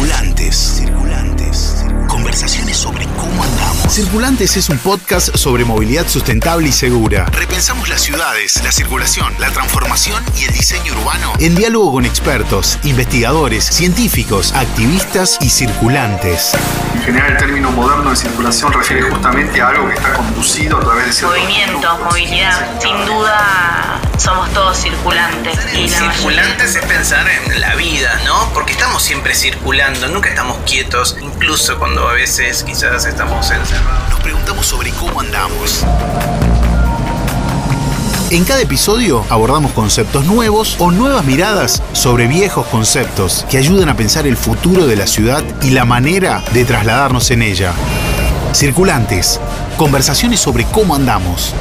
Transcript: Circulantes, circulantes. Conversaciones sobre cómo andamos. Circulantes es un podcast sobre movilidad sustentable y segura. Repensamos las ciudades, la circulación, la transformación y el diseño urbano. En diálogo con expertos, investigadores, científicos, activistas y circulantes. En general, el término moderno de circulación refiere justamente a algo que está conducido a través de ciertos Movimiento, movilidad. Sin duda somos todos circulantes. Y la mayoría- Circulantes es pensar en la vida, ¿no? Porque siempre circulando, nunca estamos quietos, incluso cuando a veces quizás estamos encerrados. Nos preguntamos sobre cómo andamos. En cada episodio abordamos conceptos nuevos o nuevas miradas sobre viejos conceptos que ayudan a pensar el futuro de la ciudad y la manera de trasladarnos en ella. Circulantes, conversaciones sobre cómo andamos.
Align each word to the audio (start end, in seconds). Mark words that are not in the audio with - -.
Circulantes, 0.00 0.56
circulantes. 0.56 1.84
Conversaciones 2.08 2.74
sobre 2.78 3.04
cómo 3.18 3.44
andamos. 3.44 3.92
Circulantes 3.92 4.56
es 4.56 4.70
un 4.70 4.78
podcast 4.78 5.36
sobre 5.36 5.66
movilidad 5.66 6.08
sustentable 6.08 6.68
y 6.68 6.72
segura. 6.72 7.26
Repensamos 7.26 7.86
las 7.90 8.00
ciudades, 8.00 8.62
la 8.64 8.72
circulación, 8.72 9.34
la 9.38 9.50
transformación 9.50 10.24
y 10.38 10.44
el 10.44 10.54
diseño 10.54 10.94
urbano. 10.94 11.34
En 11.38 11.54
diálogo 11.54 11.92
con 11.92 12.06
expertos, 12.06 12.78
investigadores, 12.82 13.62
científicos, 13.66 14.54
activistas 14.54 15.36
y 15.42 15.50
circulantes. 15.50 16.52
En 16.94 17.02
general, 17.02 17.32
el 17.32 17.36
término 17.36 17.70
moderno 17.70 18.08
de 18.10 18.16
circulación 18.16 18.72
refiere 18.72 19.02
justamente 19.02 19.60
a 19.60 19.68
algo 19.68 19.86
que 19.88 19.94
está 19.96 20.14
conducido 20.14 20.78
a 20.78 20.80
través 20.80 21.06
de 21.06 21.12
ciertos 21.12 21.38
Movimiento, 21.38 21.98
movilidad. 22.04 22.80
Sin 22.80 23.04
duda 23.04 24.00
somos 24.16 24.50
todos 24.54 24.78
circulantes. 24.78 25.58
Y 25.74 25.88
la 25.88 26.00
mayoría- 26.00 26.12
Circulantes 26.12 26.74
es 26.76 26.84
pensar 26.86 27.26
en 27.28 27.60
la 27.60 27.74
vida, 27.74 28.20
¿no? 28.24 28.48
Porque 28.54 28.72
siempre 29.10 29.34
circulando, 29.34 30.06
nunca 30.06 30.28
estamos 30.28 30.58
quietos, 30.58 31.16
incluso 31.20 31.76
cuando 31.80 32.08
a 32.08 32.12
veces 32.12 32.62
quizás 32.62 33.06
estamos 33.06 33.50
encerrados. 33.50 34.08
Nos 34.08 34.20
preguntamos 34.20 34.64
sobre 34.64 34.92
cómo 34.92 35.20
andamos. 35.20 35.84
En 38.30 38.44
cada 38.44 38.60
episodio 38.60 39.26
abordamos 39.28 39.72
conceptos 39.72 40.26
nuevos 40.26 40.76
o 40.78 40.92
nuevas 40.92 41.24
miradas 41.24 41.82
sobre 41.92 42.28
viejos 42.28 42.68
conceptos 42.68 43.44
que 43.50 43.58
ayudan 43.58 43.88
a 43.88 43.96
pensar 43.96 44.28
el 44.28 44.36
futuro 44.36 44.86
de 44.86 44.94
la 44.94 45.08
ciudad 45.08 45.42
y 45.60 45.70
la 45.70 45.84
manera 45.84 46.44
de 46.52 46.64
trasladarnos 46.64 47.32
en 47.32 47.42
ella. 47.42 47.72
Circulantes, 48.52 49.40
conversaciones 49.76 50.38
sobre 50.38 50.66
cómo 50.66 50.94
andamos. 50.94 51.52